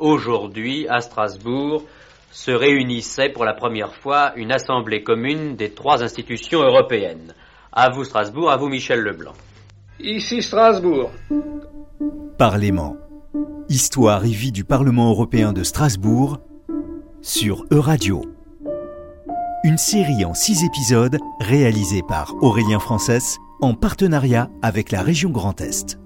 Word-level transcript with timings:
Aujourd'hui, 0.00 0.88
à 0.88 1.02
Strasbourg, 1.02 1.84
se 2.32 2.50
réunissait 2.50 3.28
pour 3.28 3.44
la 3.44 3.52
première 3.52 3.94
fois 3.94 4.32
une 4.34 4.50
assemblée 4.50 5.02
commune 5.02 5.56
des 5.56 5.74
trois 5.74 6.02
institutions 6.02 6.62
européennes. 6.62 7.34
À 7.70 7.90
vous 7.90 8.04
Strasbourg, 8.04 8.50
à 8.50 8.56
vous 8.56 8.68
Michel 8.68 9.00
Leblanc. 9.00 9.34
Ici 10.00 10.40
Strasbourg. 10.40 11.10
Parlement. 12.38 12.96
Histoire 13.68 14.24
et 14.24 14.30
vie 14.30 14.52
du 14.52 14.64
Parlement 14.64 15.10
européen 15.10 15.52
de 15.52 15.62
Strasbourg 15.62 16.38
sur 17.20 17.66
Euradio. 17.70 18.22
Une 19.64 19.76
série 19.76 20.24
en 20.24 20.32
six 20.32 20.64
épisodes 20.64 21.18
réalisée 21.40 22.02
par 22.08 22.34
Aurélien 22.40 22.78
Frances 22.78 23.36
en 23.60 23.74
partenariat 23.74 24.48
avec 24.62 24.92
la 24.92 25.02
région 25.02 25.28
Grand 25.28 25.60
Est. 25.60 25.99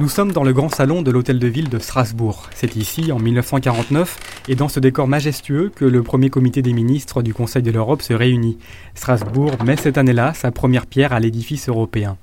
Nous 0.00 0.08
sommes 0.08 0.30
dans 0.30 0.44
le 0.44 0.52
grand 0.52 0.68
salon 0.68 1.02
de 1.02 1.10
l'hôtel 1.10 1.40
de 1.40 1.48
ville 1.48 1.68
de 1.68 1.80
Strasbourg. 1.80 2.48
C'est 2.54 2.76
ici, 2.76 3.10
en 3.10 3.18
1949, 3.18 4.44
et 4.46 4.54
dans 4.54 4.68
ce 4.68 4.78
décor 4.78 5.08
majestueux 5.08 5.72
que 5.74 5.84
le 5.84 6.04
premier 6.04 6.30
comité 6.30 6.62
des 6.62 6.72
ministres 6.72 7.20
du 7.20 7.34
Conseil 7.34 7.62
de 7.62 7.72
l'Europe 7.72 8.02
se 8.02 8.14
réunit. 8.14 8.58
Strasbourg 8.94 9.50
met 9.64 9.76
cette 9.76 9.98
année-là 9.98 10.34
sa 10.34 10.52
première 10.52 10.86
pierre 10.86 11.12
à 11.12 11.18
l'édifice 11.18 11.68
européen. 11.68 12.16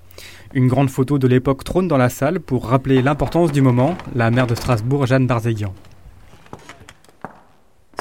Une 0.54 0.70
grande 0.70 0.90
photo 0.90 1.20
de 1.20 1.27
l'époque 1.27 1.66
trône 1.66 1.90
dans 1.90 1.98
la 1.98 2.08
salle 2.08 2.40
pour 2.40 2.66
rappeler 2.68 3.02
l'importance 3.02 3.52
du 3.52 3.62
moment, 3.62 3.98
la 4.16 4.32
maire 4.32 4.48
de 4.48 4.55
Strasbourg, 4.55 5.05
Jeanne 5.05 5.27
Barzéguian 5.27 5.73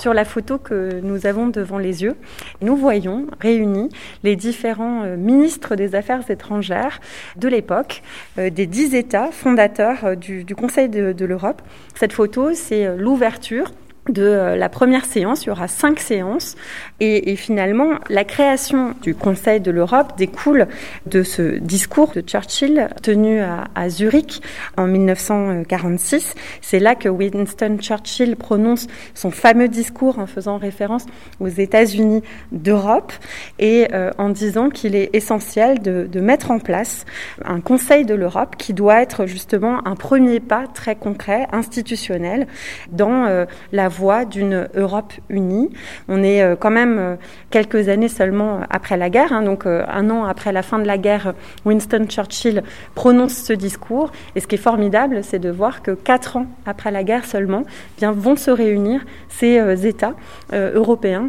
sur 0.01 0.15
la 0.15 0.25
photo 0.25 0.59
que 0.59 1.01
nous 1.03 1.27
avons 1.27 1.48
devant 1.48 1.79
les 1.79 2.03
yeux, 2.03 2.16
nous 2.61 2.77
voyons 2.77 3.27
réunis 3.41 3.89
les 4.23 4.37
différents 4.37 5.05
euh, 5.05 5.17
ministres 5.17 5.77
des 5.77 5.95
Affaires 5.95 6.29
étrangères 6.30 7.01
de 7.37 7.48
l'époque, 7.48 8.03
euh, 8.39 8.51
des 8.51 8.67
dix 8.67 8.95
États 8.95 9.30
fondateurs 9.30 10.05
euh, 10.05 10.15
du, 10.15 10.55
Conseil 10.55 10.89
de 10.89 11.25
l'Europe. 11.25 11.62
Cette 11.95 12.12
photo, 12.12 12.55
c'est 12.55 12.97
l'ouverture 12.97 13.70
de 14.08 14.22
euh, 14.22 14.56
la 14.56 14.69
première 14.69 15.05
séance, 15.05 15.44
il 15.44 15.48
y 15.48 15.50
aura 15.50 15.69
cinq 15.69 15.98
séances, 15.98 16.56
et, 17.00 17.36
finalement 17.36 17.98
la 18.08 18.24
création 18.24 18.94
du 19.02 19.14
Conseil 19.14 19.60
de 19.60 19.70
l'Europe 19.70 20.16
découle 20.16 20.69
de 21.06 21.22
ce 21.22 21.58
discours 21.58 22.12
de 22.12 22.20
Churchill 22.20 22.88
tenu 23.02 23.41
à, 23.41 23.88
Zurich 23.88 24.41
en 24.77 24.86
1946. 24.86 26.34
C'est 26.60 26.78
là 26.78 26.94
que 26.94 27.08
Winston 27.08 27.78
Churchill 27.80 28.36
prononce 28.36 28.86
son 29.14 29.30
fameux 29.30 29.69
discours 29.69 30.19
en 30.19 30.27
faisant 30.27 30.58
référence 30.58 31.06
aux 31.41 31.48
États-Unis 31.48 32.22
d'Europe 32.52 33.12
et 33.58 33.88
euh, 33.92 34.10
en 34.19 34.28
disant 34.28 34.70
qu'il 34.70 34.94
est 34.94 35.10
essentiel 35.14 35.80
de, 35.80 36.20
mettre 36.20 36.50
en 36.50 36.58
place 36.58 37.05
un 37.44 37.60
Conseil 37.60 38.05
de 38.05 38.14
l'Europe 38.14 38.56
qui 38.56 38.72
doit 38.72 39.02
être 39.02 39.27
justement 39.27 39.86
un 39.86 39.97
premier 39.97 40.41
pas 40.41 40.66
très 40.72 40.97
concret, 40.97 41.47
institutionnel, 41.52 42.47
dans 42.91 43.27
euh, 43.27 43.44
la 43.72 43.88
voie 43.95 44.25
d'une 44.25 44.69
Europe 44.75 45.12
unie. 45.28 45.70
On 46.09 46.23
est 46.23 46.42
euh, 46.42 46.56
quand 46.56 46.70
même 46.70 46.98
euh, 46.98 47.17
quelques 47.50 47.89
années 47.89 48.09
seulement 48.09 48.61
après 48.70 48.97
la 48.97 49.11
guerre, 49.11 49.33
hein, 49.33 49.42
donc 49.42 49.67
euh, 49.67 49.84
un 49.89 50.11
an 50.11 50.25
après 50.25 50.53
la 50.53 50.62
fin 50.62 50.78
de 50.78 50.87
la 50.87 50.98
guerre, 50.98 51.34
Winston 51.64 52.06
Churchill 52.09 52.62
prononce 52.95 53.34
ce 53.34 53.53
discours. 53.53 54.11
Et 54.34 54.41
ce 54.41 54.47
qui 54.47 54.56
est 54.56 54.59
formidable, 54.59 55.20
c'est 55.22 55.39
de 55.39 55.50
voir 55.50 55.83
que 55.83 55.92
quatre 55.92 56.37
ans 56.37 56.47
après 56.67 56.91
la 56.91 57.05
guerre 57.05 57.25
seulement, 57.25 57.62
eh 57.67 58.00
bien 58.00 58.12
vont 58.12 58.37
se 58.37 58.50
réunir 58.50 59.05
ces 59.28 59.87
États 59.87 60.15
européens 60.53 61.28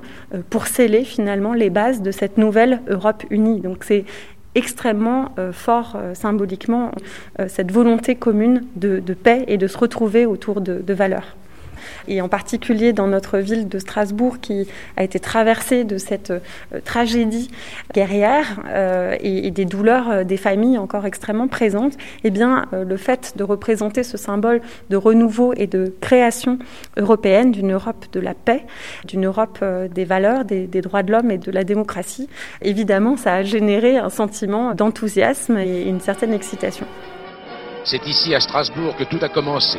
pour 0.49 0.67
sceller 0.67 1.03
finalement 1.03 1.53
les 1.53 1.69
bases 1.69 2.01
de 2.01 2.11
cette 2.11 2.37
nouvelle 2.37 2.81
Europe 2.87 3.23
unie. 3.29 3.61
Donc 3.61 3.83
c'est 3.83 4.05
extrêmement 4.53 5.31
fort 5.51 5.97
symboliquement 6.13 6.91
cette 7.47 7.71
volonté 7.71 8.15
commune 8.15 8.63
de, 8.75 8.99
paix 9.13 9.43
et 9.47 9.57
de 9.57 9.67
se 9.67 9.77
retrouver 9.77 10.25
autour 10.25 10.61
de 10.61 10.93
valeurs 10.93 11.35
et 12.07 12.21
en 12.21 12.29
particulier 12.29 12.93
dans 12.93 13.07
notre 13.07 13.39
ville 13.39 13.67
de 13.67 13.79
Strasbourg 13.79 14.39
qui 14.39 14.67
a 14.97 15.03
été 15.03 15.19
traversée 15.19 15.83
de 15.83 15.97
cette 15.97 16.31
euh, 16.31 16.39
tragédie 16.83 17.49
guerrière 17.93 18.61
euh, 18.67 19.15
et, 19.19 19.51
des 19.51 19.65
douleurs 19.65 20.09
euh, 20.09 20.23
des 20.23 20.37
familles 20.37 20.77
encore 20.77 21.05
extrêmement 21.05 21.47
présentes, 21.47 21.93
eh 22.23 22.29
bien, 22.29 22.65
le 22.71 22.97
fait 22.97 23.33
de 23.37 23.43
représenter 23.43 24.03
ce 24.03 24.17
symbole 24.17 24.61
de 24.89 24.97
renouveau 24.97 25.53
et 25.55 25.67
de 25.67 25.93
création 26.01 26.59
européenne 26.97 27.51
d'une 27.51 27.73
Europe 27.73 28.05
de 28.11 28.19
la 28.19 28.33
paix, 28.33 28.63
d'une 29.05 29.25
Europe 29.25 29.63
des 29.93 30.05
valeurs, 30.05 30.45
des, 30.45 30.67
des 30.67 30.81
droits 30.81 31.03
de 31.03 31.11
l'homme 31.11 31.31
et 31.31 31.37
de 31.37 31.51
la 31.51 31.63
démocratie, 31.63 32.27
évidemment, 32.61 33.17
ça 33.17 33.35
a 33.35 33.43
généré 33.43 33.97
un 33.97 34.09
sentiment 34.09 34.73
d'enthousiasme 34.73 35.57
et 35.57 35.83
une 35.83 35.99
certaine 35.99 36.33
excitation. 36.33 36.85
C'est 37.83 38.05
ici 38.07 38.33
à 38.33 38.39
Strasbourg 38.39 38.95
que 38.97 39.03
tout 39.03 39.19
a 39.21 39.29
commencé 39.29 39.77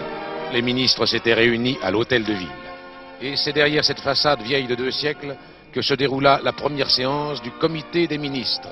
les 0.53 0.63
ministres 0.63 1.07
s'étaient 1.07 1.35
réunis 1.35 1.79
à 1.83 1.91
l'hôtel 1.91 2.25
de 2.25 2.33
ville. 2.33 2.49
Et 3.21 3.37
c'est 3.37 3.53
derrière 3.53 3.85
cette 3.85 4.01
façade 4.01 4.43
vieille 4.43 4.67
de 4.67 4.75
deux 4.75 4.91
siècles 4.91 5.37
que 5.73 5.83
se 5.83 5.95
déroula 5.95 6.41
la 6.43 6.53
première 6.53 6.91
séance 6.91 7.43
du 7.43 7.51
comité 7.51 8.07
des 8.07 8.19
ministres. 8.19 8.69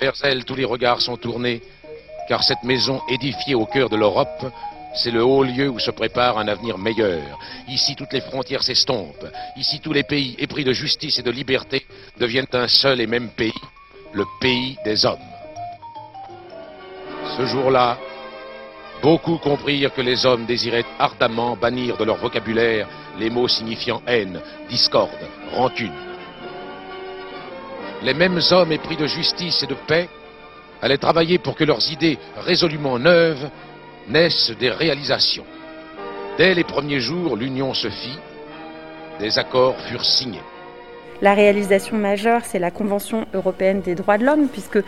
Vers 0.00 0.14
elle, 0.22 0.44
tous 0.44 0.54
les 0.54 0.64
regards 0.64 1.00
sont 1.00 1.16
tournés, 1.16 1.62
car 2.28 2.42
cette 2.44 2.62
maison 2.62 3.00
édifiée 3.08 3.54
au 3.54 3.66
cœur 3.66 3.88
de 3.88 3.96
l'Europe, 3.96 4.52
c'est 4.94 5.10
le 5.10 5.24
haut 5.24 5.42
lieu 5.42 5.68
où 5.68 5.78
se 5.78 5.90
prépare 5.90 6.38
un 6.38 6.48
avenir 6.48 6.78
meilleur. 6.78 7.38
Ici, 7.68 7.94
toutes 7.94 8.12
les 8.12 8.20
frontières 8.20 8.62
s'estompent. 8.62 9.26
Ici, 9.56 9.80
tous 9.80 9.92
les 9.92 10.02
pays 10.02 10.34
épris 10.38 10.64
de 10.64 10.72
justice 10.72 11.18
et 11.18 11.22
de 11.22 11.30
liberté 11.30 11.86
deviennent 12.18 12.46
un 12.52 12.68
seul 12.68 13.00
et 13.00 13.06
même 13.06 13.30
pays, 13.30 13.52
le 14.12 14.24
pays 14.40 14.76
des 14.84 15.04
hommes. 15.04 15.18
Ce 17.36 17.46
jour-là, 17.46 17.98
Beaucoup 19.02 19.38
comprirent 19.38 19.94
que 19.94 20.00
les 20.00 20.26
hommes 20.26 20.44
désiraient 20.44 20.84
ardemment 20.98 21.56
bannir 21.56 21.96
de 21.96 22.04
leur 22.04 22.16
vocabulaire 22.16 22.88
les 23.18 23.30
mots 23.30 23.48
signifiant 23.48 24.02
haine, 24.06 24.40
discorde, 24.68 25.10
rancune. 25.52 25.92
Les 28.02 28.14
mêmes 28.14 28.40
hommes 28.50 28.72
épris 28.72 28.96
de 28.96 29.06
justice 29.06 29.62
et 29.62 29.66
de 29.66 29.74
paix 29.74 30.08
allaient 30.82 30.98
travailler 30.98 31.38
pour 31.38 31.54
que 31.54 31.64
leurs 31.64 31.92
idées 31.92 32.18
résolument 32.36 32.98
neuves 32.98 33.48
naissent 34.08 34.52
des 34.58 34.70
réalisations. 34.70 35.46
Dès 36.36 36.54
les 36.54 36.64
premiers 36.64 37.00
jours, 37.00 37.36
l'union 37.36 37.74
se 37.74 37.88
fit, 37.90 38.18
des 39.18 39.38
accords 39.38 39.76
furent 39.82 40.04
signés. 40.04 40.42
La 41.20 41.34
réalisation 41.34 41.96
majeure, 41.96 42.42
c'est 42.44 42.60
la 42.60 42.70
Convention 42.70 43.26
européenne 43.34 43.80
des 43.80 43.96
droits 43.96 44.18
de 44.18 44.24
l'homme, 44.24 44.46
puisque 44.46 44.76
euh, 44.76 44.82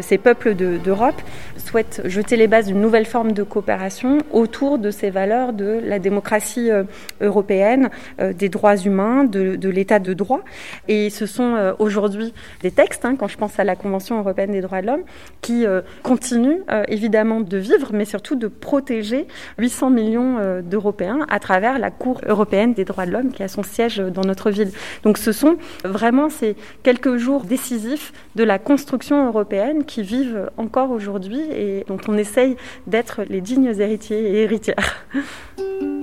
ces 0.00 0.16
peuples 0.16 0.54
d'Europe 0.54 1.20
souhaitent 1.56 2.02
jeter 2.04 2.36
les 2.36 2.46
bases 2.46 2.66
d'une 2.66 2.80
nouvelle 2.80 3.04
forme 3.04 3.32
de 3.32 3.42
coopération 3.42 4.18
autour 4.30 4.78
de 4.78 4.92
ces 4.92 5.10
valeurs 5.10 5.52
de 5.52 5.80
la 5.84 5.98
démocratie 5.98 6.70
euh, 6.70 6.84
européenne, 7.20 7.90
euh, 8.20 8.32
des 8.32 8.48
droits 8.48 8.76
humains, 8.76 9.24
de, 9.24 9.68
l'état 9.68 9.98
de 9.98 10.12
droit. 10.12 10.42
Et 10.86 11.10
ce 11.10 11.26
sont 11.26 11.74
aujourd'hui 11.78 12.32
des 12.60 12.70
textes, 12.70 13.04
hein, 13.04 13.16
quand 13.18 13.26
je 13.26 13.36
pense 13.36 13.58
à 13.58 13.64
la 13.64 13.74
Convention 13.74 14.18
européenne 14.18 14.52
des 14.52 14.60
droits 14.60 14.82
de 14.82 14.86
l'homme, 14.86 15.02
qui 15.40 15.64
continuent 16.02 16.60
évidemment 16.88 17.40
de 17.40 17.56
vivre, 17.56 17.90
mais 17.92 18.04
surtout 18.04 18.36
de 18.36 18.48
protéger 18.48 19.26
800 19.58 19.90
millions 19.90 20.60
d'Européens 20.62 21.20
à 21.30 21.38
travers 21.38 21.78
la 21.78 21.90
Cour 21.90 22.20
européenne 22.26 22.74
des 22.74 22.84
droits 22.84 23.06
de 23.06 23.12
l'homme 23.12 23.32
qui 23.32 23.42
a 23.42 23.48
son 23.48 23.62
siège 23.62 23.98
dans 23.98 24.22
notre 24.22 24.50
ville. 24.50 24.70
Donc 25.04 25.16
ce 25.16 25.32
sont 25.32 25.56
Vraiment, 25.84 26.28
c'est 26.28 26.56
quelques 26.82 27.16
jours 27.16 27.44
décisifs 27.44 28.12
de 28.36 28.44
la 28.44 28.58
construction 28.58 29.26
européenne 29.26 29.84
qui 29.84 30.02
vivent 30.02 30.50
encore 30.56 30.90
aujourd'hui 30.90 31.40
et 31.54 31.84
dont 31.88 31.98
on 32.08 32.16
essaye 32.16 32.56
d'être 32.86 33.22
les 33.28 33.40
dignes 33.40 33.72
héritiers 33.78 34.20
et 34.20 34.42
héritières. 34.42 35.06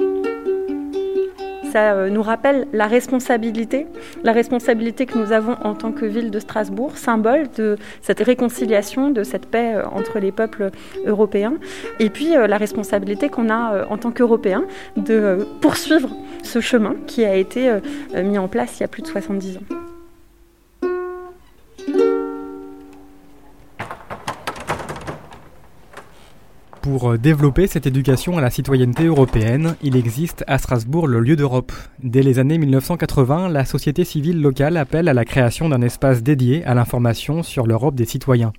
Ça 1.72 1.94
euh, 1.94 2.10
nous 2.10 2.24
rappelle 2.24 2.68
la 2.74 2.88
responsabilité, 2.88 3.86
la 4.24 4.32
responsabilité 4.32 5.06
que 5.06 5.18
nous 5.18 5.32
avons 5.32 5.56
en 5.64 5.76
tant 5.76 5.92
que 5.92 6.06
ville 6.06 6.32
de 6.32 6.40
Strasbourg, 6.40 6.98
symbole 6.98 7.48
de 7.58 7.78
cette 8.02 8.20
réconciliation, 8.20 9.12
de 9.12 9.24
cette 9.24 9.46
paix 9.46 9.76
euh, 9.76 9.84
entre 9.92 10.20
les 10.20 10.32
peuples 10.32 10.72
européens, 11.06 11.54
et 12.00 12.10
puis 12.10 12.36
euh, 12.36 12.48
la 12.48 12.58
responsabilité 12.58 13.30
qu'on 13.30 13.50
a 13.50 13.86
en 13.90 13.98
tant 13.98 14.12
qu'Européens 14.12 14.66
de 14.98 15.48
poursuivre 15.62 16.10
ce 16.44 16.60
chemin 16.60 16.96
qui 17.06 17.26
a 17.26 17.36
été 17.36 17.72
mis 18.16 18.38
en 18.38 18.48
place 18.48 18.78
il 18.78 18.82
y 18.82 18.84
a 18.84 18.88
plus 18.88 19.02
de 19.02 19.08
70 19.08 19.58
ans. 19.58 19.89
Pour 26.90 27.12
euh, 27.12 27.18
développer 27.20 27.68
cette 27.68 27.86
éducation 27.86 28.40
à 28.40 28.42
la 28.42 28.50
citoyenneté 28.50 29.06
européenne, 29.06 29.76
il 29.84 29.96
existe 29.96 30.44
à 30.48 30.58
Strasbourg 30.58 31.06
le 31.06 31.20
lieu 31.20 31.36
d'Europe. 31.36 31.72
Dès 32.02 32.24
les 32.24 32.40
années 32.40 32.58
1980, 32.58 33.50
la 33.50 33.64
société 33.64 34.04
civile 34.04 34.42
locale 34.42 34.76
appelle 34.76 35.08
à 35.08 35.14
la 35.14 35.24
création 35.24 35.70
d'un 35.70 35.84
espace 35.84 36.24
dédié 36.24 36.66
à 36.66 36.74
l'information 36.74 37.44
sur 37.44 37.68
l'Europe 37.68 37.94
des 37.94 38.06
citoyens. 38.06 38.54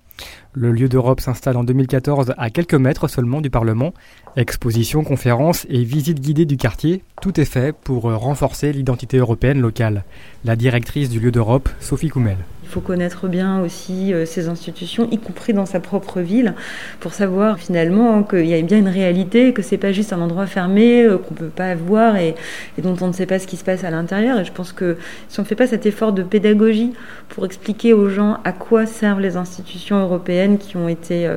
Le 0.53 0.73
lieu 0.73 0.89
d'Europe 0.89 1.21
s'installe 1.21 1.57
en 1.57 1.65
2014 1.65 2.35
à 2.37 2.51
quelques 2.51 2.75
mètres 2.75 3.09
seulement 3.09 3.41
du 3.41 3.51
Parlement. 3.51 3.95
Exposition, 4.37 5.05
conférences 5.05 5.67
et 5.69 5.85
visites 5.85 6.21
guidées 6.21 6.45
du 6.45 6.57
quartier, 6.57 7.05
tout 7.21 7.41
est 7.41 7.45
fait 7.45 7.75
pour 7.75 8.11
euh, 8.11 8.17
renforcer 8.17 8.73
l'identité 8.73 9.19
européenne 9.19 9.61
locale. 9.61 10.05
La 10.45 10.57
directrice 10.57 11.09
du 11.09 11.21
lieu 11.21 11.31
d'Europe, 11.31 11.69
Sophie 11.81 12.09
Koumel 12.09 12.39
faut 12.71 12.81
connaître 12.81 13.27
bien 13.27 13.61
aussi 13.61 14.15
ces 14.25 14.49
institutions, 14.49 15.09
y 15.11 15.19
compris 15.19 15.53
dans 15.53 15.67
sa 15.67 15.81
propre 15.81 16.21
ville, 16.21 16.55
pour 17.01 17.13
savoir 17.13 17.59
finalement 17.59 18.23
qu'il 18.23 18.47
y 18.47 18.55
a 18.55 18.63
bien 18.63 18.79
une 18.79 18.89
réalité, 18.89 19.53
que 19.53 19.61
c'est 19.61 19.77
pas 19.77 19.93
juste 19.93 20.13
un 20.13 20.21
endroit 20.21 20.47
fermé 20.47 21.07
qu'on 21.27 21.35
peut 21.35 21.49
pas 21.49 21.75
voir 21.75 22.17
et, 22.17 22.35
et, 22.79 22.83
dont 22.83 22.97
on 23.01 23.09
ne 23.09 23.13
sait 23.13 23.27
pas 23.27 23.39
ce 23.39 23.47
qui 23.47 23.57
se 23.57 23.65
passe 23.65 23.83
à 23.83 23.91
l'intérieur. 23.91 24.39
Et 24.39 24.45
je 24.45 24.53
pense 24.53 24.73
que 24.73 24.97
si 25.29 25.41
on 25.41 25.43
ne 25.43 25.49
fait 25.49 25.57
pas 25.57 25.67
cet 25.67 25.85
effort 25.85 26.13
de 26.13 26.23
pédagogie 26.23 26.93
pour 27.29 27.45
expliquer 27.45 27.93
aux 27.93 28.09
gens 28.09 28.39
à 28.45 28.53
quoi 28.53 28.87
servent 28.87 29.21
les 29.21 29.37
institutions 29.37 30.01
européennes 30.01 30.10
qui 30.19 30.77
ont 30.77 30.89
été 30.89 31.29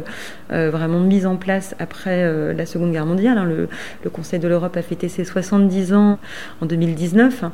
euh, 0.53 0.69
vraiment 0.69 0.99
mise 0.99 1.25
en 1.25 1.35
place 1.35 1.73
après 1.79 2.23
euh, 2.23 2.53
la 2.53 2.67
Seconde 2.67 2.91
Guerre 2.91 3.07
mondiale. 3.07 3.37
Hein. 3.37 3.45
Le, 3.45 4.09
Conseil 4.09 4.39
de 4.39 4.47
l'Europe 4.47 4.77
a 4.77 4.83
fêté 4.83 5.07
ses 5.07 5.23
70 5.23 5.93
ans 5.93 6.19
en 6.61 6.65
2019. 6.67 7.45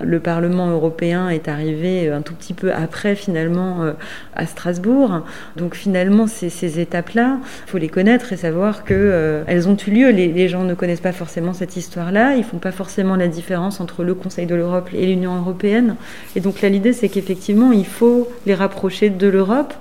Le 0.00 0.20
Parlement 0.20 0.70
européen 0.70 1.28
est 1.30 1.48
arrivé 1.48 2.08
un 2.10 2.22
tout 2.22 2.34
petit 2.34 2.54
peu 2.54 2.72
après 2.72 3.16
finalement 3.16 3.82
euh, 3.82 3.92
à 4.36 4.46
Strasbourg. 4.46 5.22
Donc 5.56 5.74
finalement, 5.74 6.28
ces, 6.28 6.78
étapes-là, 6.78 7.38
il 7.66 7.70
faut 7.70 7.78
les 7.78 7.88
connaître 7.88 8.32
et 8.32 8.36
savoir 8.36 8.84
que 8.84 9.42
elles 9.46 9.68
ont 9.68 9.76
eu 9.86 9.90
lieu. 9.90 10.10
Les, 10.10 10.28
les, 10.28 10.48
gens 10.48 10.62
ne 10.62 10.74
connaissent 10.74 11.00
pas 11.00 11.12
forcément 11.12 11.54
cette 11.54 11.76
histoire-là. 11.76 12.36
Ils 12.36 12.44
font 12.44 12.58
pas 12.58 12.72
forcément 12.72 13.16
la 13.16 13.26
différence 13.26 13.80
entre 13.80 14.04
le 14.04 14.14
Conseil 14.14 14.46
de 14.46 14.54
l'Europe 14.54 14.90
et 14.94 15.06
l'Union 15.06 15.36
européenne. 15.36 15.96
Et 16.36 16.40
donc 16.40 16.60
là, 16.60 16.68
l'idée, 16.68 16.92
c'est 16.92 17.08
qu'effectivement, 17.08 17.72
il 17.72 17.86
faut 17.86 18.28
les 18.46 18.54
rapprocher 18.54 19.10
de 19.10 19.26
l'Europe 19.26 19.74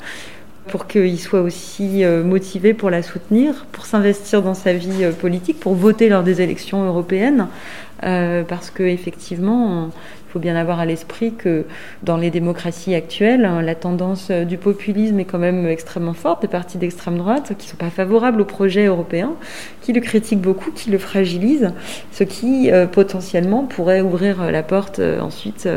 pour 0.67 0.87
qu'il 0.87 1.19
soit 1.19 1.41
aussi 1.41 2.03
euh, 2.03 2.23
motivé 2.23 2.73
pour 2.73 2.89
la 2.89 3.03
soutenir, 3.03 3.65
pour 3.71 3.85
s'investir 3.85 4.41
dans 4.41 4.53
sa 4.53 4.73
vie 4.73 5.03
euh, 5.03 5.11
politique, 5.11 5.59
pour 5.59 5.75
voter 5.75 6.09
lors 6.09 6.23
des 6.23 6.41
élections 6.41 6.85
européennes, 6.85 7.47
euh, 8.03 8.43
parce 8.43 8.69
que 8.69 8.83
effectivement, 8.83 9.89
faut 10.33 10.39
bien 10.39 10.55
avoir 10.55 10.79
à 10.79 10.87
l'esprit 10.87 11.31
que 11.35 11.65
dans 12.01 12.17
les 12.17 12.31
démocraties 12.31 12.95
actuelles, 12.95 13.45
hein, 13.45 13.61
la 13.61 13.75
tendance 13.75 14.29
euh, 14.31 14.45
du 14.45 14.57
populisme 14.57 15.19
est 15.19 15.25
quand 15.25 15.37
même 15.37 15.67
extrêmement 15.67 16.15
forte, 16.15 16.41
des 16.41 16.47
partis 16.47 16.79
d'extrême 16.79 17.19
droite 17.19 17.53
qui 17.59 17.67
ne 17.67 17.71
sont 17.71 17.77
pas 17.77 17.91
favorables 17.91 18.41
au 18.41 18.45
projet 18.45 18.85
européen, 18.85 19.33
qui 19.81 19.93
le 19.93 20.01
critiquent 20.01 20.41
beaucoup, 20.41 20.71
qui 20.71 20.89
le 20.89 20.97
fragilisent, 20.97 21.71
ce 22.11 22.23
qui 22.23 22.71
euh, 22.71 22.87
potentiellement 22.87 23.65
pourrait 23.65 24.01
ouvrir 24.01 24.41
euh, 24.41 24.49
la 24.49 24.63
porte 24.63 24.99
ensuite 24.99 25.69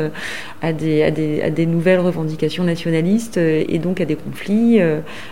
à 0.63 0.73
des, 0.73 1.03
à, 1.03 1.11
des, 1.11 1.43
à, 1.43 1.51
des, 1.51 1.67
nouvelles 1.67 1.99
revendications 1.99 2.63
nationalistes 2.63 3.37
et 3.37 3.77
donc 3.77 4.01
à 4.01 4.05
des 4.05 4.15
conflits, 4.15 4.79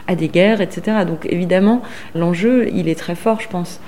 à 0.08 0.16
des 0.16 0.28
guerres, 0.28 0.62
etc. 0.62 0.98
Donc 1.08 1.26
évidemment, 1.26 1.82
l'enjeu, 2.14 2.68
il 2.74 2.88
est 2.90 3.00
très 3.00 3.16
fort, 3.16 3.42
je 3.42 3.48
pense 3.48 3.80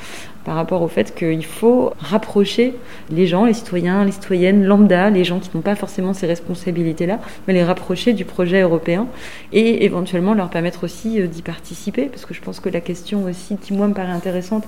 par 0.48 0.56
rapport 0.56 0.82
au 0.82 0.88
fait 0.88 1.14
qu'il 1.14 1.44
faut 1.44 1.92
rapprocher 2.00 2.74
les 3.12 3.28
gens, 3.28 3.44
les 3.44 3.54
citoyens, 3.54 4.06
les 4.06 4.14
citoyennes 4.14 4.64
lambda, 4.64 5.10
les 5.10 5.26
gens 5.26 5.40
qui 5.40 5.50
n'ont 5.54 5.62
pas 5.62 5.76
forcément 5.76 6.14
ces 6.14 6.26
responsabilités-là, 6.26 7.20
mais 7.46 7.54
les 7.54 7.66
rapprocher 7.66 8.14
du 8.14 8.24
projet 8.24 8.62
européen 8.62 9.08
et 9.52 9.84
éventuellement 9.84 10.34
leur 10.34 10.50
permettre 10.50 10.86
aussi 10.86 11.20
euh, 11.20 11.28
d'y 11.28 11.42
participer, 11.42 12.04
parce 12.06 12.26
que 12.26 12.34
je 12.34 12.40
pense 12.40 12.62
que 12.62 12.70
la 12.70 12.80
question 12.80 13.26
aussi 13.26 13.58
qui 13.58 13.74
moi 13.74 13.90
me 13.90 13.94
paraît 13.94 14.14
intéressante 14.14 14.64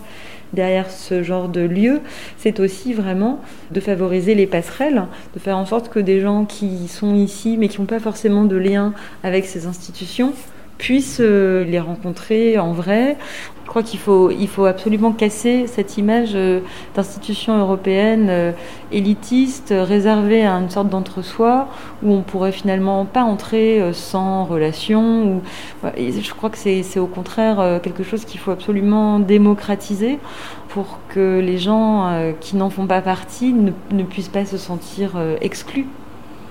derrière 0.51 0.91
ce 0.91 1.23
genre 1.23 1.47
de 1.47 1.61
lieu, 1.61 2.01
c'est 2.37 2.59
aussi 2.59 2.91
vraiment 2.91 3.39
de 3.71 3.79
favoriser 3.79 4.35
les 4.35 4.47
passerelles, 4.47 5.05
de 5.33 5.39
faire 5.39 5.57
en 5.57 5.65
sorte 5.65 5.87
que 5.87 5.99
des 5.99 6.19
gens 6.19 6.43
qui 6.43 6.89
sont 6.89 7.15
ici 7.15 7.55
mais 7.57 7.69
qui 7.69 7.79
n'ont 7.79 7.87
pas 7.87 8.01
forcément 8.01 8.43
de 8.43 8.57
lien 8.57 8.93
avec 9.23 9.45
ces 9.45 9.65
institutions 9.65 10.33
puissent 10.79 11.21
euh, 11.21 11.63
les 11.63 11.79
rencontrer 11.79 12.57
en 12.57 12.71
vrai. 12.71 13.17
Je 13.63 13.69
crois 13.69 13.83
qu'il 13.83 13.99
faut, 13.99 14.31
il 14.31 14.47
faut 14.47 14.65
absolument 14.65 15.11
casser 15.11 15.67
cette 15.67 15.99
image 15.99 16.31
euh, 16.33 16.61
d'institution 16.95 17.59
européenne 17.59 18.27
euh, 18.31 18.51
élitiste, 18.91 19.71
réservée 19.77 20.43
à 20.43 20.53
une 20.53 20.71
sorte 20.71 20.89
d'entre-soi, 20.89 21.67
où 22.01 22.11
on 22.11 22.21
pourrait 22.21 22.53
finalement 22.53 23.05
pas 23.05 23.21
entrer 23.21 23.93
sans 23.93 24.45
relation. 24.45 25.41
je 25.83 26.33
crois 26.33 26.49
que 26.49 26.57
c'est 26.57 26.99
au 26.99 27.05
contraire 27.05 27.79
quelque 27.83 28.01
chose 28.01 28.25
qu'il 28.25 28.39
faut 28.39 28.49
absolument 28.49 29.19
démocratiser 29.19 30.17
pour 30.69 30.99
que 31.09 31.39
les 31.39 31.59
gens 31.59 32.33
qui 32.39 32.55
n'en 32.55 32.71
font 32.71 32.87
pas 32.87 33.01
partie 33.01 33.53
ne, 33.53 33.71
ne 33.91 34.03
puissent 34.03 34.29
pas 34.29 34.45
se 34.45 34.57
sentir 34.57 35.11
exclus. 35.41 35.85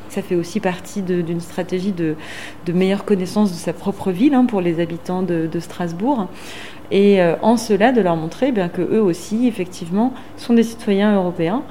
Ça 0.08 0.22
fait 0.22 0.37
aussi 0.37 0.60
partie 0.60 1.02
d'une 1.02 1.40
stratégie 1.40 1.93
de, 1.93 2.16
meilleure 2.72 3.05
connaissance 3.05 3.50
de 3.52 3.56
sa 3.56 3.72
propre 3.72 4.10
ville 4.10 4.34
hein, 4.34 4.46
pour 4.46 4.60
les 4.60 4.81
habitants 4.81 5.22
de, 5.22 5.60
Strasbourg. 5.60 6.28
Et 6.90 7.20
euh, 7.20 7.34
en 7.43 7.56
cela, 7.56 7.93
de 7.93 8.00
leur 8.00 8.16
montrer 8.16 8.52
bien 8.52 8.69
que 8.69 8.81
eux 8.81 9.02
aussi, 9.02 9.46
effectivement, 9.46 10.14
sont 10.37 10.55
des 10.55 10.62
citoyens 10.62 11.14
européens, 11.14 11.62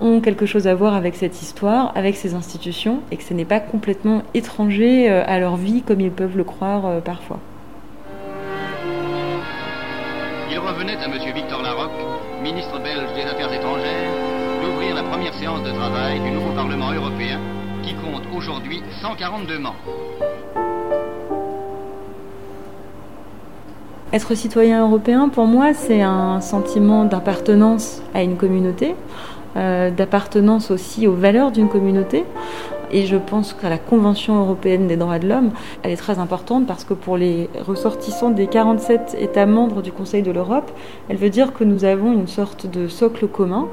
ont 0.00 0.20
quelque 0.20 0.46
chose 0.46 0.66
à 0.66 0.74
voir 0.74 0.94
avec 0.94 1.14
cette 1.14 1.40
histoire, 1.40 1.92
avec 1.94 2.16
ces 2.16 2.34
institutions, 2.34 3.00
et 3.10 3.16
que 3.16 3.22
ce 3.22 3.34
n'est 3.34 3.44
pas 3.44 3.60
complètement 3.60 4.22
étranger 4.34 5.10
euh, 5.10 5.22
à 5.26 5.38
leur 5.38 5.56
vie 5.56 5.82
comme 5.82 6.00
ils 6.00 6.10
peuvent 6.10 6.36
le 6.36 6.44
croire 6.44 6.86
euh, 6.86 7.00
parfois. 7.00 7.38
Il 10.50 10.58
revenait 10.58 10.96
à 10.96 11.04
M. 11.04 11.12
Victor 11.34 11.62
Larocque, 11.62 11.90
ministre 12.42 12.80
belge 12.82 13.12
des 13.14 13.22
Affaires 13.22 13.52
étrangères, 13.52 14.10
d'ouvrir 14.62 14.94
la 14.94 15.02
première 15.04 15.34
séance 15.34 15.62
de 15.62 15.70
travail 15.70 16.20
du 16.20 16.30
nouveau 16.30 16.52
Parlement 16.52 16.92
européen 16.92 17.40
qui 17.86 17.94
compte 17.94 18.22
aujourd'hui 18.36 18.82
142 19.00 19.58
membres. 19.60 19.76
Être 24.12 24.34
citoyen 24.34 24.84
européen, 24.84 25.28
pour 25.28 25.46
moi, 25.46 25.72
c'est 25.72 26.02
un 26.02 26.40
sentiment 26.40 27.04
d'appartenance 27.04 28.02
à 28.12 28.22
une 28.22 28.36
communauté, 28.36 28.96
euh, 29.56 29.90
d'appartenance 29.90 30.72
aussi 30.72 31.06
aux 31.06 31.14
valeurs 31.14 31.52
d'une 31.52 31.68
communauté. 31.68 32.24
Et 32.90 33.06
je 33.06 33.16
pense 33.16 33.52
que 33.52 33.66
la 33.68 33.78
Convention 33.78 34.40
européenne 34.40 34.88
des 34.88 34.96
droits 34.96 35.20
de 35.20 35.28
l'homme, 35.28 35.50
elle 35.84 35.92
est 35.92 35.96
très 35.96 36.18
importante 36.18 36.66
parce 36.66 36.84
que 36.84 36.94
pour 36.94 37.16
les 37.16 37.48
ressortissants 37.64 38.30
des 38.30 38.48
47 38.48 39.16
États 39.20 39.46
membres 39.46 39.82
du 39.82 39.92
Conseil 39.92 40.22
de 40.22 40.32
l'Europe, 40.32 40.72
elle 41.08 41.18
veut 41.18 41.30
dire 41.30 41.52
que 41.52 41.62
nous 41.62 41.84
avons 41.84 42.12
une 42.12 42.28
sorte 42.28 42.66
de 42.66 42.88
socle 42.88 43.28
commun 43.28 43.68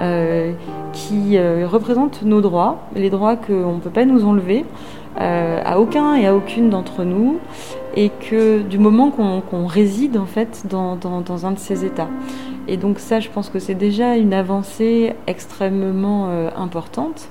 euh, 0.00 0.52
qui 0.92 1.36
euh, 1.36 1.66
représente 1.66 2.22
nos 2.22 2.40
droits, 2.40 2.78
les 2.94 3.10
droits 3.10 3.36
qu'on 3.36 3.74
ne 3.74 3.80
peut 3.80 3.90
pas 3.90 4.04
nous 4.04 4.24
enlever 4.24 4.64
euh, 5.20 5.60
à 5.64 5.78
aucun 5.78 6.14
et 6.14 6.26
à 6.26 6.34
aucune 6.34 6.70
d'entre 6.70 7.04
nous, 7.04 7.38
et 7.96 8.10
que 8.10 8.60
du 8.60 8.78
moment 8.78 9.10
qu'on 9.10 9.66
réside 9.66 10.16
en 10.16 10.26
fait 10.26 10.66
dans, 10.68 10.96
dans, 10.96 11.46
un 11.46 11.52
de 11.52 11.58
ces 11.58 11.84
États. 11.84 12.08
Et 12.68 12.76
donc 12.76 12.98
ça, 12.98 13.18
je 13.18 13.28
pense 13.28 13.48
que 13.48 13.58
c'est 13.58 13.74
déjà 13.74 14.16
une 14.16 14.32
avancée 14.32 15.14
extrêmement 15.26 16.28
importante 16.56 17.28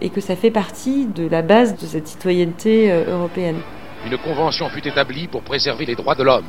et 0.00 0.08
que 0.08 0.22
ça 0.22 0.36
fait 0.36 0.50
partie 0.50 1.04
de 1.04 1.28
la 1.28 1.42
base 1.42 1.76
de 1.76 1.84
cette 1.84 2.06
citoyenneté 2.06 2.90
européenne. 2.90 3.58
Une 4.06 4.16
convention 4.16 4.70
fut 4.70 4.88
établie 4.88 5.28
pour 5.28 5.42
préserver 5.42 5.84
les 5.84 5.96
droits 5.96 6.14
de 6.14 6.22
l'homme. 6.22 6.44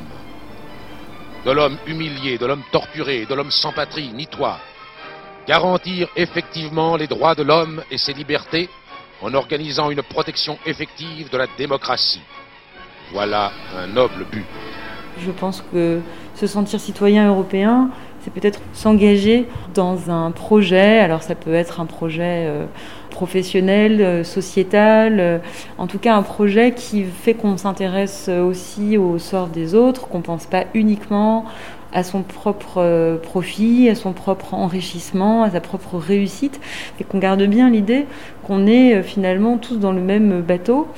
De 1.44 1.50
l'homme 1.50 1.76
humilié, 1.86 2.38
de 2.38 2.46
l'homme 2.46 2.62
torturé, 2.72 3.26
de 3.28 3.34
l'homme 3.34 3.50
sans 3.50 3.72
patrie, 3.72 4.10
ni 4.14 4.26
toi, 4.26 4.58
garantir 5.46 6.08
effectivement 6.16 6.96
les 6.96 7.06
droits 7.06 7.34
de 7.34 7.42
l'homme 7.42 7.82
et 7.90 7.98
ses 7.98 8.12
libertés 8.12 8.68
en 9.20 9.34
organisant 9.34 9.90
une 9.90 10.02
protection 10.02 10.58
effective 10.66 11.30
de 11.30 11.38
la 11.38 11.46
démocratie. 11.56 12.22
Voilà 13.12 13.52
un 13.76 13.86
noble 13.86 14.24
but. 14.30 14.46
Je 15.18 15.30
pense 15.30 15.62
que 15.72 16.00
se 16.34 16.46
sentir 16.46 16.80
citoyen 16.80 17.28
européen, 17.28 17.90
c'est 18.20 18.32
peut-être 18.32 18.60
s'engager 18.72 19.46
dans 19.74 20.10
un 20.10 20.30
projet. 20.30 20.98
Alors 20.98 21.22
ça 21.22 21.34
peut 21.34 21.54
être 21.54 21.80
un 21.80 21.86
projet 21.86 22.46
euh, 22.46 22.64
professionnel, 23.10 24.00
euh, 24.00 24.24
sociétal, 24.24 25.20
euh, 25.20 25.38
en 25.76 25.86
tout 25.86 25.98
cas 25.98 26.16
un 26.16 26.22
projet 26.22 26.72
qui 26.72 27.04
fait 27.04 27.34
qu'on 27.34 27.56
s'intéresse 27.56 28.28
aussi 28.28 28.96
au 28.96 29.18
sort 29.18 29.48
des 29.48 29.74
autres, 29.74 30.08
qu'on 30.08 30.18
ne 30.18 30.22
pense 30.22 30.46
pas 30.46 30.64
uniquement 30.74 31.44
à 31.92 32.02
son 32.02 32.22
propre 32.22 32.78
euh, 32.78 33.16
profit, 33.16 33.88
à 33.88 33.94
son 33.94 34.12
propre 34.12 34.54
enrichissement, 34.54 35.42
à 35.42 35.50
sa 35.50 35.60
propre 35.60 35.96
réussite, 35.96 36.60
et 37.00 37.04
qu'on 37.04 37.18
garde 37.18 37.42
bien 37.42 37.70
l'idée 37.70 38.06
qu'on 38.46 38.66
est 38.66 38.94
euh, 38.94 39.02
finalement 39.02 39.58
tous 39.58 39.78
dans 39.78 39.92
le 39.92 40.00
même 40.00 40.40
bateau. 40.40 40.88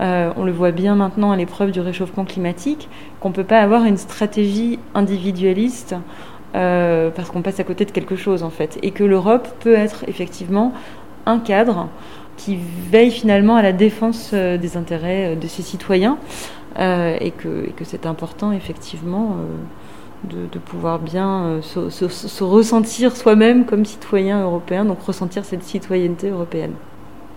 Euh, 0.00 0.32
on 0.36 0.44
le 0.44 0.52
voit 0.52 0.70
bien 0.70 0.94
maintenant 0.94 1.32
à 1.32 1.36
l'épreuve 1.36 1.70
du 1.70 1.80
réchauffement 1.80 2.24
climatique, 2.24 2.88
qu'on 3.20 3.30
ne 3.30 3.34
peut 3.34 3.44
pas 3.44 3.60
avoir 3.60 3.84
une 3.84 3.96
stratégie 3.96 4.78
individualiste 4.94 5.94
parce 6.54 7.30
qu'on 7.30 7.42
passe 7.42 7.60
à 7.60 7.64
côté 7.64 7.84
de 7.84 7.92
quelque 7.92 8.16
chose 8.16 8.42
en 8.42 8.50
fait, 8.50 8.78
et 8.82 8.90
que 8.90 9.04
l'Europe 9.04 9.46
peut 9.60 9.74
être 9.74 10.04
effectivement 10.08 10.72
un 11.24 11.38
cadre 11.38 11.88
qui 12.36 12.58
veille 12.90 13.12
finalement 13.12 13.54
à 13.54 13.62
la 13.62 13.72
défense 13.72 14.34
des 14.34 14.76
intérêts 14.76 15.36
de 15.36 15.46
ses 15.46 15.62
citoyens, 15.62 16.18
et 16.80 17.30
que, 17.30 17.68
c'est 17.84 18.06
important 18.06 18.50
effectivement 18.50 19.36
de, 20.24 20.58
pouvoir 20.58 20.98
bien 20.98 21.44
euh, 21.44 21.62
se, 21.62 22.44
ressentir 22.44 23.16
soi-même 23.16 23.64
comme 23.64 23.84
citoyen 23.84 24.42
européen, 24.42 24.84
donc 24.84 25.00
ressentir 25.02 25.44
cette 25.44 25.62
citoyenneté 25.62 26.30
européenne. 26.30 26.72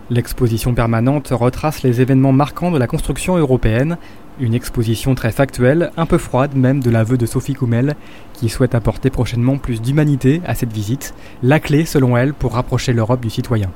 L'exposition 0.10 0.74
permanente 0.74 1.30
retrace 1.32 1.84
les 1.84 2.02
événements 2.02 2.34
marquants 2.34 2.72
de 2.72 2.78
la 2.78 2.88
construction 2.88 3.38
européenne, 3.38 3.98
une 4.40 4.54
exposition 4.54 5.16
très 5.16 5.32
factuelle, 5.32 5.92
un 5.96 6.06
peu 6.06 6.18
froide 6.18 6.56
même 6.56 6.82
de 6.82 6.90
l'aveu 6.90 7.18
de 7.18 7.26
Sophie 7.26 7.54
Koumel, 7.54 7.96
qui 8.34 8.50
souhaite 8.50 8.76
apporter 8.76 9.10
prochainement 9.10 9.58
plus 9.58 9.82
d'humanité 9.82 10.42
à 10.46 10.56
cette 10.56 10.74
visite, 10.74 11.14
la 11.44 11.60
clé 11.60 11.86
selon 11.86 12.18
elle 12.18 12.34
pour 12.34 12.54
rapprocher 12.54 12.94
l'Europe 12.94 13.22
du 13.22 13.30
citoyen. 13.30 13.70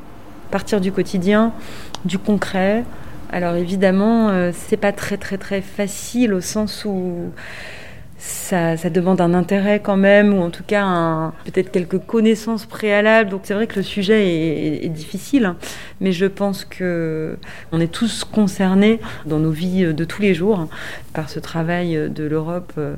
Partir 0.52 0.82
du 0.82 0.92
quotidien, 0.92 1.54
du 2.04 2.18
concret, 2.18 2.84
Alors 3.32 3.56
évidemment, 3.56 4.30
euh, 4.30 4.52
c'est 4.54 4.78
pas 4.78 4.92
très 4.92 5.18
très 5.18 5.38
très 5.38 5.62
facile 5.62 6.34
au 6.34 6.42
sens 6.42 6.86
où 6.86 7.32
ça, 8.18 8.76
demande 8.90 9.20
un 9.22 9.34
intérêt 9.34 9.82
quand 9.82 9.98
même, 9.98 10.34
ou 10.34 10.42
en 10.42 10.50
tout 10.50 10.64
cas 10.66 11.32
peut-être 11.46 11.72
quelques 11.72 12.00
connaissances 12.00 12.66
préalables. 12.66 13.30
Donc 13.30 13.42
c'est 13.44 13.54
vrai 13.54 13.68
que 13.68 13.76
le 13.76 13.84
sujet 13.84 14.84
est, 14.86 14.90
difficile, 14.90 15.56
mais 16.00 16.12
je 16.12 16.26
pense 16.26 16.64
que 16.64 17.38
on 17.72 17.82
est 17.82 17.92
tous 17.92 18.24
concernés 18.24 19.00
dans 19.26 19.40
nos 19.40 19.52
vies 19.52 19.94
de 19.94 20.06
tous 20.06 20.22
les 20.22 20.34
jours 20.34 20.68
par 21.14 21.30
ce 21.30 21.40
travail 21.40 22.10
de 22.10 22.24
l'Europe 22.24 22.74
euh, 22.78 22.96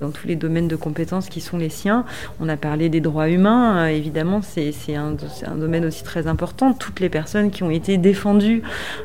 dans 0.00 0.10
tous 0.10 0.26
les 0.26 0.36
domaines 0.36 0.68
de 0.68 0.76
compétences 0.76 1.28
qui 1.28 1.40
sont 1.40 1.56
les 1.56 1.68
siens. 1.68 2.04
On 2.40 2.48
a 2.48 2.56
parlé 2.56 2.88
des 2.88 3.00
droits 3.00 3.28
humains, 3.28 3.78
euh, 3.78 3.86
évidemment, 3.86 4.40
c'est 4.42 4.72
un, 4.94 5.16
domaine 5.56 5.84
aussi 5.84 6.02
très 6.04 6.26
important. 6.26 6.72
Toutes 6.72 7.00
les 7.00 7.08
personnes 7.08 7.50
qui 7.50 7.62
ont 7.62 7.70
été 7.70 7.98
défendues 7.98 8.62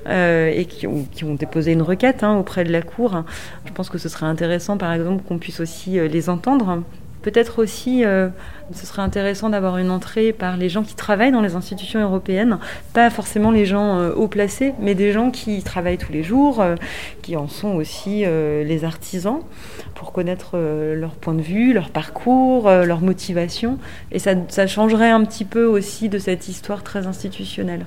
euh, 0.08 0.52
et 0.54 0.66
qui 0.66 0.88
ont, 0.88 1.06
qui 1.12 1.24
ont, 1.24 1.36
déposé 1.36 1.72
une 1.72 1.82
requête 1.82 2.24
hein, 2.24 2.36
auprès 2.36 2.64
de 2.64 2.72
la 2.72 2.82
Cour, 2.82 3.24
je 3.66 3.72
pense 3.72 3.90
que 3.90 3.98
ce 3.98 4.10
serait 4.10 4.26
intéressant, 4.26 4.78
par 4.78 4.94
exemple, 4.94 5.24
qu'on 5.24 5.38
puisse 5.38 5.51
aussi 5.60 6.00
euh, 6.00 6.08
les 6.08 6.30
entendre. 6.30 6.84
Peut-être 7.22 7.62
aussi, 7.62 8.04
euh, 8.04 8.30
ce 8.74 8.88
serait 8.88 9.04
intéressant 9.04 9.50
d'avoir 9.50 9.78
une 9.78 9.92
entrée 9.92 10.34
par 10.34 10.58
les 10.58 10.70
gens 10.70 10.82
qui 10.82 10.96
travaillent 10.96 11.32
dans 11.32 11.42
les 11.42 11.54
institutions 11.54 12.02
européennes, 12.02 12.58
pas 12.94 13.12
forcément 13.12 13.52
les 13.52 13.66
gens 13.66 14.00
euh, 14.00 14.14
haut 14.14 14.28
placés, 14.28 14.74
mais 14.80 14.96
des 14.96 15.12
gens 15.12 15.30
qui 15.30 15.62
travaillent 15.62 16.00
tous 16.00 16.12
les 16.12 16.24
jours, 16.24 16.64
qui 17.22 17.36
en 17.36 17.48
sont 17.48 17.76
aussi 17.76 18.26
les 18.26 18.84
artisans, 18.84 19.42
pour 19.94 20.14
connaître 20.14 20.58
leur 20.58 21.12
point 21.12 21.36
de 21.36 21.42
vue, 21.42 21.74
leur 21.74 21.92
parcours, 21.92 22.68
leur 22.72 23.02
motivation. 23.02 23.78
Et 24.12 24.18
ça, 24.18 24.32
ça 24.48 24.66
changerait 24.66 25.12
un 25.12 25.24
petit 25.24 25.46
peu 25.46 25.66
aussi 25.66 26.10
de 26.10 26.18
cette 26.18 26.48
histoire 26.48 26.82
très 26.82 27.06
institutionnelle. 27.06 27.86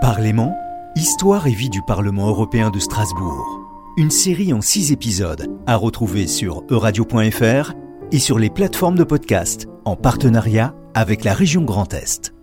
Parlement, 0.00 0.56
Histoire 0.96 1.46
et 1.46 1.52
vie 1.52 1.68
du 1.68 1.82
Parlement 1.82 2.28
européen 2.28 2.70
de 2.70 2.78
Strasbourg. 2.78 3.65
Une 3.98 4.10
série 4.10 4.52
en 4.52 4.60
six 4.60 4.92
épisodes 4.92 5.48
à 5.66 5.74
retrouver 5.74 6.26
sur 6.26 6.64
euradio.fr 6.68 7.72
et 8.12 8.18
sur 8.18 8.38
les 8.38 8.50
plateformes 8.50 8.98
de 8.98 9.04
podcast 9.04 9.68
en 9.86 9.96
partenariat 9.96 10.74
avec 10.92 11.24
la 11.24 11.32
région 11.32 11.62
Grand 11.62 11.94
Est. 11.94 12.35